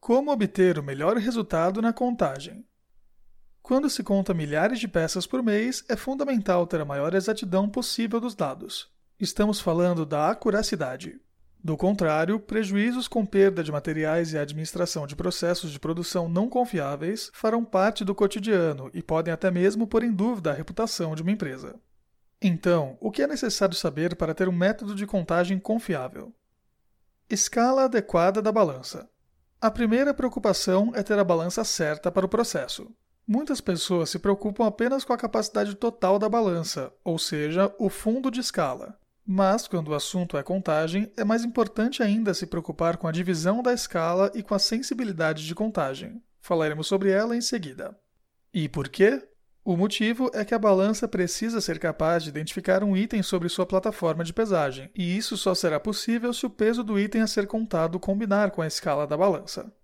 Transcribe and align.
Como 0.00 0.30
obter 0.30 0.78
o 0.78 0.82
melhor 0.82 1.16
resultado 1.16 1.82
na 1.82 1.92
contagem? 1.92 2.64
Quando 3.62 3.90
se 3.90 4.04
conta 4.04 4.32
milhares 4.32 4.78
de 4.78 4.86
peças 4.86 5.26
por 5.26 5.42
mês, 5.42 5.84
é 5.88 5.96
fundamental 5.96 6.66
ter 6.66 6.80
a 6.80 6.84
maior 6.84 7.14
exatidão 7.14 7.68
possível 7.68 8.20
dos 8.20 8.34
dados. 8.34 8.88
Estamos 9.18 9.60
falando 9.60 10.06
da 10.06 10.30
acuracidade. 10.30 11.20
Do 11.64 11.76
contrário, 11.76 12.38
prejuízos 12.38 13.08
com 13.08 13.26
perda 13.26 13.64
de 13.64 13.72
materiais 13.72 14.32
e 14.32 14.38
administração 14.38 15.04
de 15.04 15.16
processos 15.16 15.72
de 15.72 15.80
produção 15.80 16.28
não 16.28 16.48
confiáveis 16.48 17.28
farão 17.34 17.64
parte 17.64 18.04
do 18.04 18.14
cotidiano 18.14 18.88
e 18.94 19.02
podem 19.02 19.34
até 19.34 19.50
mesmo 19.50 19.84
pôr 19.84 20.04
em 20.04 20.12
dúvida 20.12 20.52
a 20.52 20.54
reputação 20.54 21.16
de 21.16 21.22
uma 21.22 21.32
empresa. 21.32 21.74
Então, 22.40 22.96
o 23.00 23.10
que 23.10 23.22
é 23.22 23.26
necessário 23.26 23.74
saber 23.74 24.14
para 24.14 24.32
ter 24.32 24.48
um 24.48 24.52
método 24.52 24.94
de 24.94 25.06
contagem 25.06 25.58
confiável? 25.58 26.32
Escala 27.28 27.86
adequada 27.86 28.40
da 28.40 28.52
balança. 28.52 29.10
A 29.60 29.70
primeira 29.70 30.12
preocupação 30.12 30.92
é 30.94 31.02
ter 31.02 31.18
a 31.18 31.24
balança 31.24 31.64
certa 31.64 32.12
para 32.12 32.26
o 32.26 32.28
processo. 32.28 32.90
Muitas 33.26 33.60
pessoas 33.60 34.10
se 34.10 34.18
preocupam 34.18 34.66
apenas 34.66 35.02
com 35.02 35.14
a 35.14 35.18
capacidade 35.18 35.74
total 35.74 36.18
da 36.18 36.28
balança, 36.28 36.92
ou 37.02 37.18
seja, 37.18 37.74
o 37.78 37.88
fundo 37.88 38.30
de 38.30 38.38
escala. 38.38 38.98
Mas, 39.26 39.66
quando 39.66 39.88
o 39.88 39.94
assunto 39.94 40.36
é 40.36 40.42
contagem, 40.42 41.10
é 41.16 41.24
mais 41.24 41.42
importante 41.42 42.02
ainda 42.02 42.34
se 42.34 42.46
preocupar 42.46 42.98
com 42.98 43.08
a 43.08 43.12
divisão 43.12 43.62
da 43.62 43.72
escala 43.72 44.30
e 44.34 44.42
com 44.42 44.54
a 44.54 44.58
sensibilidade 44.58 45.44
de 45.44 45.54
contagem. 45.54 46.22
Falaremos 46.40 46.86
sobre 46.86 47.10
ela 47.10 47.34
em 47.34 47.40
seguida. 47.40 47.98
E 48.54 48.68
por 48.68 48.88
quê? 48.88 49.26
O 49.66 49.76
motivo 49.76 50.30
é 50.32 50.44
que 50.44 50.54
a 50.54 50.60
balança 50.60 51.08
precisa 51.08 51.60
ser 51.60 51.80
capaz 51.80 52.22
de 52.22 52.28
identificar 52.28 52.84
um 52.84 52.96
item 52.96 53.20
sobre 53.20 53.48
sua 53.48 53.66
plataforma 53.66 54.22
de 54.22 54.32
pesagem, 54.32 54.88
e 54.94 55.16
isso 55.16 55.36
só 55.36 55.56
será 55.56 55.80
possível 55.80 56.32
se 56.32 56.46
o 56.46 56.50
peso 56.50 56.84
do 56.84 56.96
item 56.96 57.22
a 57.22 57.26
ser 57.26 57.48
contado 57.48 57.98
combinar 57.98 58.52
com 58.52 58.62
a 58.62 58.66
escala 58.68 59.08
da 59.08 59.16
balança. 59.16 59.74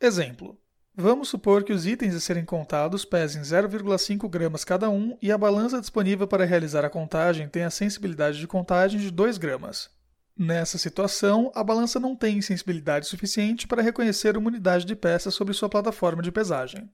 Exemplo: 0.00 0.58
Vamos 0.92 1.28
supor 1.28 1.62
que 1.62 1.72
os 1.72 1.86
itens 1.86 2.16
a 2.16 2.20
serem 2.20 2.44
contados 2.44 3.04
pesem 3.04 3.42
0,5 3.42 4.28
gramas 4.28 4.64
cada 4.64 4.90
um 4.90 5.16
e 5.22 5.30
a 5.30 5.38
balança 5.38 5.80
disponível 5.80 6.26
para 6.26 6.44
realizar 6.44 6.84
a 6.84 6.90
contagem 6.90 7.48
tem 7.48 7.62
a 7.62 7.70
sensibilidade 7.70 8.40
de 8.40 8.48
contagem 8.48 8.98
de 8.98 9.08
2 9.08 9.38
gramas. 9.38 9.88
Nessa 10.36 10.78
situação, 10.78 11.52
a 11.54 11.62
balança 11.62 12.00
não 12.00 12.16
tem 12.16 12.42
sensibilidade 12.42 13.06
suficiente 13.06 13.68
para 13.68 13.82
reconhecer 13.82 14.36
uma 14.36 14.48
unidade 14.48 14.84
de 14.84 14.96
peça 14.96 15.30
sobre 15.30 15.54
sua 15.54 15.68
plataforma 15.68 16.22
de 16.22 16.32
pesagem. 16.32 16.90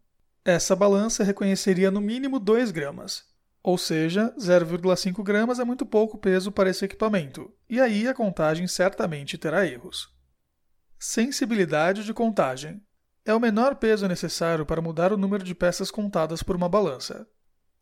Essa 0.48 0.74
balança 0.74 1.22
reconheceria 1.22 1.90
no 1.90 2.00
mínimo 2.00 2.40
2 2.40 2.70
gramas, 2.70 3.22
ou 3.62 3.76
seja, 3.76 4.34
0,5 4.38 5.22
gramas 5.22 5.58
é 5.58 5.64
muito 5.64 5.84
pouco 5.84 6.16
peso 6.16 6.50
para 6.50 6.70
esse 6.70 6.86
equipamento, 6.86 7.52
e 7.68 7.78
aí 7.78 8.08
a 8.08 8.14
contagem 8.14 8.66
certamente 8.66 9.36
terá 9.36 9.66
erros. 9.66 10.08
Sensibilidade 10.98 12.02
de 12.02 12.14
contagem 12.14 12.80
é 13.26 13.34
o 13.34 13.38
menor 13.38 13.74
peso 13.74 14.08
necessário 14.08 14.64
para 14.64 14.80
mudar 14.80 15.12
o 15.12 15.18
número 15.18 15.44
de 15.44 15.54
peças 15.54 15.90
contadas 15.90 16.42
por 16.42 16.56
uma 16.56 16.66
balança. 16.66 17.28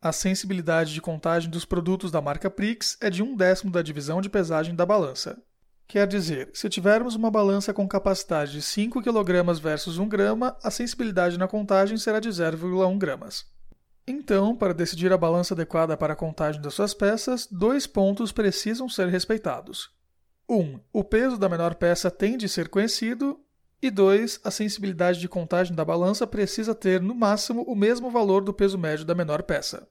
A 0.01 0.11
sensibilidade 0.11 0.93
de 0.93 0.99
contagem 0.99 1.49
dos 1.49 1.63
produtos 1.63 2.11
da 2.11 2.19
marca 2.19 2.49
Prix 2.49 2.97
é 2.99 3.09
de 3.09 3.23
um 3.23 3.33
décimo 3.33 3.71
da 3.71 3.81
divisão 3.81 4.19
de 4.19 4.29
pesagem 4.29 4.75
da 4.75 4.85
balança. 4.85 5.41
Quer 5.87 6.05
dizer, 6.05 6.49
se 6.53 6.67
tivermos 6.67 7.15
uma 7.15 7.31
balança 7.31 7.73
com 7.73 7.87
capacidade 7.87 8.51
de 8.51 8.61
5 8.61 9.01
kg 9.01 9.53
versus 9.61 9.97
1 9.97 10.09
grama, 10.09 10.57
a 10.61 10.69
sensibilidade 10.69 11.37
na 11.37 11.47
contagem 11.47 11.97
será 11.97 12.19
de 12.19 12.27
0,1 12.27 12.97
gramas. 12.97 13.45
Então, 14.05 14.53
para 14.55 14.73
decidir 14.73 15.13
a 15.13 15.17
balança 15.17 15.53
adequada 15.53 15.95
para 15.95 16.11
a 16.11 16.15
contagem 16.15 16.61
das 16.61 16.73
suas 16.73 16.93
peças, 16.93 17.47
dois 17.49 17.87
pontos 17.87 18.33
precisam 18.33 18.89
ser 18.89 19.07
respeitados. 19.07 19.89
1. 20.49 20.59
Um, 20.59 20.79
o 20.91 21.03
peso 21.05 21.37
da 21.37 21.47
menor 21.47 21.75
peça 21.75 22.11
tem 22.11 22.37
de 22.37 22.49
ser 22.49 22.67
conhecido. 22.67 23.39
E 23.81 23.91
2. 23.91 24.41
A 24.43 24.51
sensibilidade 24.51 25.19
de 25.19 25.29
contagem 25.29 25.75
da 25.75 25.85
balança 25.85 26.25
precisa 26.25 26.73
ter, 26.73 27.01
no 27.01 27.13
máximo, 27.13 27.61
o 27.63 27.75
mesmo 27.75 28.09
valor 28.09 28.43
do 28.43 28.53
peso 28.53 28.77
médio 28.77 29.05
da 29.05 29.13
menor 29.13 29.43
peça. 29.43 29.87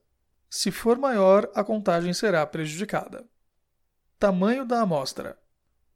Se 0.51 0.71
for 0.71 0.99
maior, 0.99 1.51
a 1.55 1.63
contagem 1.63 2.13
será 2.13 2.45
prejudicada. 2.47 3.25
Tamanho 4.19 4.65
da 4.65 4.81
amostra. 4.81 5.39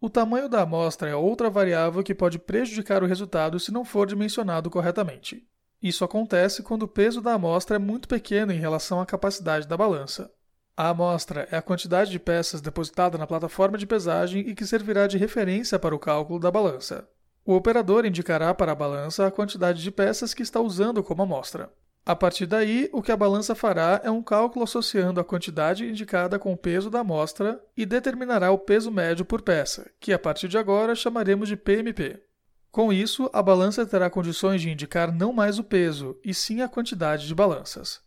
O 0.03 0.09
tamanho 0.09 0.49
da 0.49 0.63
amostra 0.63 1.11
é 1.11 1.15
outra 1.15 1.51
variável 1.51 2.03
que 2.03 2.15
pode 2.15 2.39
prejudicar 2.39 3.03
o 3.03 3.07
resultado 3.07 3.61
se 3.61 3.71
não 3.71 3.85
for 3.85 4.07
dimensionado 4.07 4.71
corretamente. 4.71 5.47
Isso 5.83 6.03
acontece 6.03 6.63
quando 6.63 6.85
o 6.85 6.89
peso 6.89 7.21
da 7.21 7.35
amostra 7.35 7.77
é 7.77 7.79
muito 7.79 8.09
pequeno 8.09 8.51
em 8.51 8.59
relação 8.59 8.99
à 8.99 9.05
capacidade 9.05 9.69
da 9.69 9.77
balança. 9.77 10.33
A 10.75 10.89
amostra 10.89 11.47
é 11.51 11.57
a 11.59 11.63
quantidade 11.63 12.11
de 12.11 12.19
peças 12.19 12.63
depositada 12.63 13.19
na 13.19 13.27
plataforma 13.27 13.77
de 13.77 13.87
pesagem 13.87 14.41
e 14.49 14.55
que 14.55 14.65
servirá 14.65 15.07
de 15.07 15.19
referência 15.19 15.79
para 15.79 15.95
o 15.95 15.99
cálculo 15.99 16.41
da 16.41 16.51
balança. 16.51 17.07
O 17.45 17.55
operador 17.55 18.07
indicará 18.07 18.55
para 18.55 18.73
a 18.73 18.75
balança 18.75 19.27
a 19.27 19.31
quantidade 19.31 19.83
de 19.83 19.91
peças 19.91 20.33
que 20.33 20.43
está 20.43 20.61
usando 20.61 21.03
como 21.03 21.23
amostra. 21.23 21.71
A 22.11 22.17
partir 22.17 22.45
daí, 22.45 22.91
o 22.93 23.01
que 23.01 23.13
a 23.13 23.17
balança 23.17 23.55
fará 23.55 24.01
é 24.03 24.11
um 24.11 24.21
cálculo 24.21 24.65
associando 24.65 25.21
a 25.21 25.25
quantidade 25.25 25.89
indicada 25.89 26.41
com 26.41 26.53
o 26.53 26.57
peso 26.57 26.91
da 26.91 27.03
amostra 27.03 27.65
e 27.77 27.87
determinará 27.87 28.51
o 28.51 28.59
peso 28.59 28.91
médio 28.91 29.25
por 29.25 29.43
peça, 29.43 29.89
que 30.01 30.13
a 30.13 30.19
partir 30.19 30.49
de 30.49 30.59
agora 30.59 30.97
chamaremos 30.97 31.49
de 31.49 31.57
PMP. 31.57 32.21
Com 32.69 32.93
isso, 32.93 33.31
a 33.33 33.41
balança 33.41 33.87
terá 33.87 34.11
condições 34.11 34.61
de 34.61 34.69
indicar 34.69 35.15
não 35.15 35.33
mais 35.33 35.61
o 35.61 35.63
peso, 35.63 36.19
e 36.25 36.35
sim 36.35 36.63
a 36.63 36.69
quantidade 36.69 37.29
de 37.29 37.35
balanças. 37.35 38.01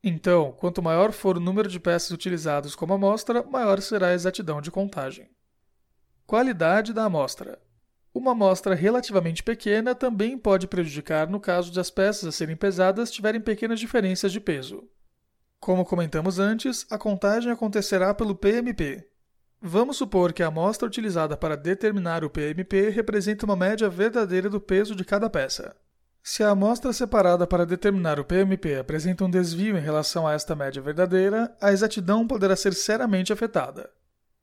Então, 0.00 0.52
quanto 0.52 0.80
maior 0.80 1.10
for 1.10 1.36
o 1.36 1.40
número 1.40 1.68
de 1.68 1.80
peças 1.80 2.12
utilizadas 2.12 2.76
como 2.76 2.94
amostra, 2.94 3.42
maior 3.42 3.80
será 3.80 4.10
a 4.10 4.14
exatidão 4.14 4.60
de 4.60 4.70
contagem. 4.70 5.28
Qualidade 6.24 6.92
da 6.92 7.06
amostra. 7.06 7.58
Uma 8.12 8.32
amostra 8.32 8.74
relativamente 8.74 9.42
pequena 9.42 9.94
também 9.94 10.36
pode 10.36 10.66
prejudicar 10.66 11.28
no 11.28 11.38
caso 11.38 11.70
de 11.70 11.78
as 11.78 11.90
peças 11.90 12.24
a 12.24 12.32
serem 12.32 12.56
pesadas 12.56 13.10
tiverem 13.10 13.40
pequenas 13.40 13.78
diferenças 13.78 14.32
de 14.32 14.40
peso. 14.40 14.88
Como 15.60 15.84
comentamos 15.84 16.38
antes, 16.38 16.86
a 16.90 16.98
contagem 16.98 17.52
acontecerá 17.52 18.12
pelo 18.12 18.34
PMP. 18.34 19.06
Vamos 19.62 19.98
supor 19.98 20.32
que 20.32 20.42
a 20.42 20.46
amostra 20.46 20.88
utilizada 20.88 21.36
para 21.36 21.56
determinar 21.56 22.24
o 22.24 22.30
PMP 22.30 22.88
representa 22.88 23.44
uma 23.44 23.54
média 23.54 23.88
verdadeira 23.88 24.48
do 24.48 24.60
peso 24.60 24.96
de 24.96 25.04
cada 25.04 25.28
peça. 25.28 25.76
Se 26.22 26.42
a 26.42 26.50
amostra 26.50 26.92
separada 26.92 27.46
para 27.46 27.64
determinar 27.64 28.18
o 28.18 28.24
PMP 28.24 28.76
apresenta 28.76 29.24
um 29.24 29.30
desvio 29.30 29.76
em 29.76 29.80
relação 29.80 30.26
a 30.26 30.32
esta 30.32 30.56
média 30.56 30.80
verdadeira, 30.82 31.54
a 31.60 31.72
exatidão 31.72 32.26
poderá 32.26 32.56
ser 32.56 32.74
seriamente 32.74 33.32
afetada. 33.32 33.90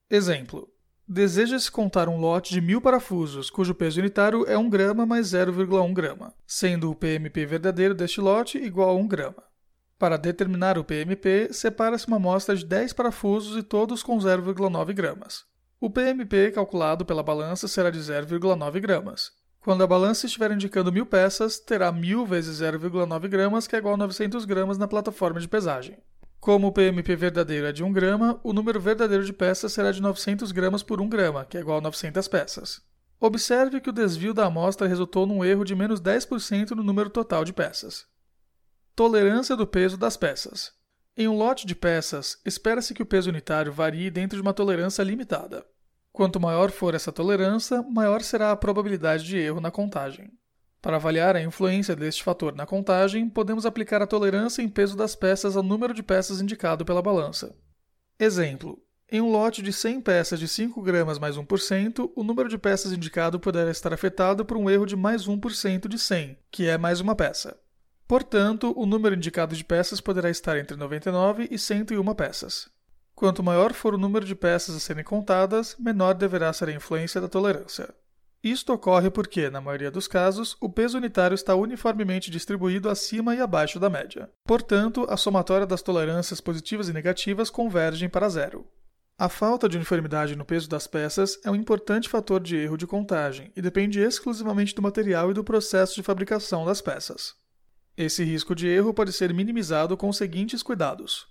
Exemplo: 0.09 0.71
Deseja-se 1.09 1.71
contar 1.71 2.09
um 2.09 2.19
lote 2.19 2.53
de 2.53 2.59
mil 2.59 2.81
parafusos, 2.81 3.49
cujo 3.49 3.73
peso 3.73 4.01
unitário 4.01 4.45
é 4.45 4.57
1 4.57 4.69
grama 4.69 5.05
mais 5.05 5.27
0,1 5.27 5.93
grama, 5.93 6.33
sendo 6.45 6.91
o 6.91 6.95
PMP 6.95 7.45
verdadeiro 7.45 7.95
deste 7.95 8.19
lote 8.19 8.57
igual 8.57 8.89
a 8.89 8.93
1 8.93 9.07
grama. 9.07 9.41
Para 9.97 10.17
determinar 10.17 10.77
o 10.77 10.83
PMP, 10.83 11.47
separa-se 11.53 12.07
uma 12.07 12.17
amostra 12.17 12.57
de 12.57 12.65
10 12.65 12.91
parafusos 12.91 13.57
e 13.57 13.63
todos 13.63 14.03
com 14.03 14.17
0,9 14.17 14.93
gramas. 14.93 15.45
O 15.79 15.89
PMP 15.89 16.51
calculado 16.51 17.05
pela 17.05 17.23
balança 17.23 17.69
será 17.69 17.89
de 17.89 17.99
0,9 17.99 18.77
gramas. 18.81 19.31
Quando 19.61 19.83
a 19.85 19.87
balança 19.87 20.25
estiver 20.25 20.51
indicando 20.51 20.91
mil 20.91 21.05
peças, 21.05 21.57
terá 21.57 21.89
1000 21.89 22.25
vezes 22.25 22.59
0,9 22.59 23.29
gramas, 23.29 23.65
que 23.65 23.77
é 23.77 23.79
igual 23.79 23.93
a 23.93 23.97
900 23.97 24.43
gramas 24.43 24.77
na 24.77 24.89
plataforma 24.89 25.39
de 25.39 25.47
pesagem. 25.47 25.97
Como 26.39 26.67
o 26.67 26.71
PMP 26.71 27.15
verdadeiro 27.15 27.67
é 27.67 27.71
de 27.71 27.83
1 27.83 27.91
grama, 27.91 28.39
o 28.43 28.53
número 28.53 28.79
verdadeiro 28.79 29.25
de 29.25 29.33
peças 29.33 29.73
será 29.73 29.91
de 29.91 30.01
900 30.01 30.51
gramas 30.51 30.83
por 30.83 31.01
1 31.01 31.09
grama, 31.09 31.45
que 31.45 31.57
é 31.57 31.59
igual 31.59 31.79
a 31.79 31.81
900 31.81 32.27
peças. 32.27 32.81
Observe 33.19 33.81
que 33.81 33.89
o 33.89 33.93
desvio 33.93 34.33
da 34.33 34.45
amostra 34.45 34.87
resultou 34.87 35.25
num 35.25 35.43
erro 35.43 35.65
de 35.65 35.75
menos 35.75 35.99
10% 35.99 36.71
no 36.71 36.83
número 36.83 37.09
total 37.09 37.43
de 37.43 37.51
peças. 37.51 38.05
Tolerância 38.95 39.55
do 39.55 39.65
peso 39.65 39.97
das 39.97 40.15
peças. 40.15 40.71
Em 41.15 41.27
um 41.27 41.35
lote 41.35 41.65
de 41.65 41.75
peças, 41.75 42.39
espera-se 42.45 42.93
que 42.93 43.01
o 43.01 43.05
peso 43.05 43.29
unitário 43.29 43.73
varie 43.73 44.11
dentro 44.11 44.37
de 44.37 44.41
uma 44.41 44.53
tolerância 44.53 45.01
limitada. 45.01 45.65
Quanto 46.11 46.39
maior 46.39 46.69
for 46.69 46.93
essa 46.93 47.11
tolerância, 47.11 47.81
maior 47.81 48.21
será 48.21 48.51
a 48.51 48.55
probabilidade 48.55 49.23
de 49.23 49.37
erro 49.37 49.59
na 49.59 49.71
contagem. 49.71 50.31
Para 50.87 50.95
avaliar 50.95 51.35
a 51.35 51.43
influência 51.43 51.97
deste 51.97 52.23
fator 52.23 52.55
na 52.55 52.65
contagem, 52.65 53.27
podemos 53.27 53.65
aplicar 53.65 54.01
a 54.01 54.07
tolerância 54.07 54.61
em 54.61 54.69
peso 54.69 54.95
das 54.95 55.17
peças 55.17 55.57
ao 55.57 55.61
número 55.61 55.93
de 55.93 56.01
peças 56.01 56.39
indicado 56.39 56.85
pela 56.85 57.01
balança. 57.01 57.53
Exemplo: 58.17 58.81
em 59.11 59.19
um 59.19 59.29
lote 59.29 59.61
de 59.61 59.73
100 59.73 59.99
peças 59.99 60.39
de 60.39 60.47
5 60.47 60.81
gramas 60.81 61.19
mais 61.19 61.35
1%, 61.35 62.09
o 62.15 62.23
número 62.23 62.47
de 62.47 62.57
peças 62.57 62.93
indicado 62.93 63.37
poderá 63.37 63.69
estar 63.69 63.91
afetado 63.91 64.45
por 64.45 64.55
um 64.55 64.69
erro 64.69 64.85
de 64.85 64.95
mais 64.95 65.27
1% 65.27 65.89
de 65.89 65.99
100, 65.99 66.37
que 66.49 66.69
é 66.69 66.77
mais 66.77 67.01
uma 67.01 67.17
peça. 67.17 67.59
Portanto, 68.07 68.73
o 68.73 68.85
número 68.85 69.13
indicado 69.13 69.57
de 69.57 69.65
peças 69.65 69.99
poderá 69.99 70.29
estar 70.29 70.57
entre 70.57 70.77
99 70.77 71.49
e 71.51 71.59
101 71.59 72.15
peças. 72.15 72.69
Quanto 73.13 73.43
maior 73.43 73.73
for 73.73 73.93
o 73.93 73.97
número 73.97 74.25
de 74.25 74.35
peças 74.35 74.73
a 74.73 74.79
serem 74.79 75.03
contadas, 75.03 75.75
menor 75.77 76.13
deverá 76.13 76.53
ser 76.53 76.69
a 76.69 76.73
influência 76.73 77.19
da 77.19 77.27
tolerância. 77.27 77.93
Isto 78.43 78.73
ocorre 78.73 79.09
porque, 79.09 79.49
na 79.49 79.59
maioria 79.59 79.89
dos 79.89 80.07
casos, 80.07 80.55
o 80.61 80.69
peso 80.69 80.97
unitário 80.97 81.35
está 81.35 81.55
uniformemente 81.55 82.29
distribuído 82.29 82.89
acima 82.89 83.35
e 83.35 83.41
abaixo 83.41 83.79
da 83.79 83.89
média. 83.89 84.29
Portanto, 84.45 85.05
a 85.09 85.17
somatória 85.17 85.65
das 85.65 85.81
tolerâncias 85.81 86.39
positivas 86.39 86.87
e 86.87 86.93
negativas 86.93 87.49
convergem 87.49 88.07
para 88.07 88.29
zero. 88.29 88.65
A 89.19 89.27
falta 89.27 89.67
de 89.67 89.77
uniformidade 89.77 90.35
no 90.35 90.45
peso 90.45 90.69
das 90.69 90.85
peças 90.85 91.39
é 91.43 91.49
um 91.49 91.55
importante 91.55 92.07
fator 92.07 92.39
de 92.39 92.55
erro 92.55 92.77
de 92.77 92.85
contagem 92.85 93.51
e 93.55 93.61
depende 93.63 93.99
exclusivamente 93.99 94.75
do 94.75 94.81
material 94.81 95.31
e 95.31 95.33
do 95.33 95.43
processo 95.43 95.95
de 95.95 96.03
fabricação 96.03 96.63
das 96.63 96.81
peças. 96.81 97.33
Esse 97.97 98.23
risco 98.23 98.53
de 98.53 98.67
erro 98.67 98.93
pode 98.93 99.11
ser 99.11 99.33
minimizado 99.33 99.97
com 99.97 100.07
os 100.07 100.17
seguintes 100.17 100.61
cuidados: 100.61 101.25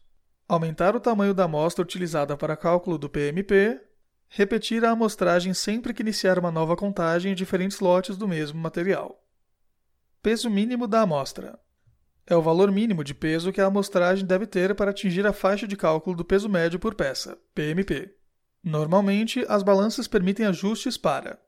aumentar 0.49 0.97
o 0.97 1.01
tamanho 1.01 1.33
da 1.33 1.45
amostra 1.45 1.85
utilizada 1.85 2.37
para 2.37 2.57
cálculo 2.57 2.99
do 2.99 3.09
PMP, 3.09 3.81
repetir 4.29 4.85
a 4.85 4.91
amostragem 4.91 5.55
sempre 5.55 5.95
que 5.95 6.03
iniciar 6.03 6.39
uma 6.39 6.51
nova 6.51 6.77
contagem 6.77 7.33
em 7.33 7.35
diferentes 7.35 7.81
lotes 7.81 8.17
do 8.17 8.29
mesmo 8.29 8.61
material. 8.61 9.23
Peso 10.23 10.51
mínimo 10.51 10.87
da 10.87 11.03
amostra 11.03 11.59
é 12.27 12.35
o 12.35 12.43
valor 12.43 12.73
mínimo 12.73 13.05
de 13.05 13.15
peso 13.15 13.53
que 13.53 13.61
a 13.61 13.67
amostragem 13.67 14.27
deve 14.27 14.47
ter 14.47 14.75
para 14.75 14.91
atingir 14.91 15.25
a 15.27 15.33
faixa 15.33 15.67
de 15.67 15.77
cálculo 15.77 16.17
do 16.17 16.25
peso 16.25 16.49
médio 16.49 16.79
por 16.79 16.95
peça, 16.95 17.39
PMP. 17.55 18.13
Normalmente, 18.63 19.45
as 19.49 19.63
balanças 19.63 20.09
permitem 20.09 20.47
ajustes 20.47 20.97
para 20.97 21.39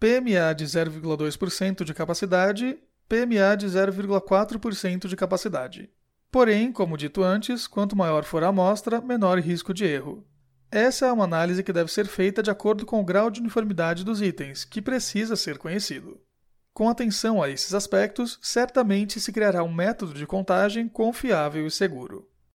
PMA 0.00 0.52
de 0.56 0.64
0,2% 0.64 1.84
de 1.84 1.94
capacidade, 1.94 2.76
PMA 3.08 3.56
de 3.56 3.66
0,4% 3.66 5.06
de 5.06 5.14
capacidade. 5.14 5.88
Porém, 6.32 6.72
como 6.72 6.96
dito 6.96 7.22
antes, 7.22 7.68
quanto 7.68 7.94
maior 7.94 8.24
for 8.24 8.42
a 8.42 8.48
amostra, 8.48 9.00
menor 9.00 9.38
risco 9.38 9.72
de 9.72 9.84
erro. 9.84 10.26
Essa 10.74 11.06
é 11.06 11.12
uma 11.12 11.22
análise 11.22 11.62
que 11.62 11.72
deve 11.72 11.92
ser 11.92 12.04
feita 12.04 12.42
de 12.42 12.50
acordo 12.50 12.84
com 12.84 13.00
o 13.00 13.04
grau 13.04 13.30
de 13.30 13.38
uniformidade 13.38 14.04
dos 14.04 14.20
itens, 14.20 14.64
que 14.64 14.82
precisa 14.82 15.36
ser 15.36 15.56
conhecido. 15.56 16.20
Com 16.72 16.88
atenção 16.88 17.40
a 17.40 17.48
esses 17.48 17.72
aspectos, 17.74 18.40
certamente 18.42 19.20
se 19.20 19.32
criará 19.32 19.62
um 19.62 19.72
método 19.72 20.12
de 20.12 20.26
contagem 20.26 20.88
confiável 20.88 21.64
e 21.64 21.70
seguro. 21.70 22.28